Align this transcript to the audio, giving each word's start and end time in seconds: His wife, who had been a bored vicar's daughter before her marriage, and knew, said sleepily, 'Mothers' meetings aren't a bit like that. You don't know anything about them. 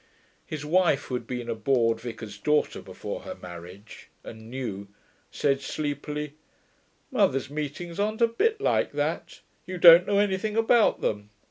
His 0.47 0.65
wife, 0.65 1.03
who 1.03 1.13
had 1.13 1.27
been 1.27 1.47
a 1.47 1.53
bored 1.53 1.99
vicar's 1.99 2.39
daughter 2.39 2.81
before 2.81 3.21
her 3.21 3.35
marriage, 3.35 4.09
and 4.23 4.49
knew, 4.49 4.87
said 5.29 5.61
sleepily, 5.61 6.33
'Mothers' 7.11 7.51
meetings 7.51 7.99
aren't 7.99 8.21
a 8.23 8.27
bit 8.27 8.59
like 8.59 8.93
that. 8.93 9.41
You 9.67 9.77
don't 9.77 10.07
know 10.07 10.17
anything 10.17 10.57
about 10.57 11.01
them. 11.01 11.29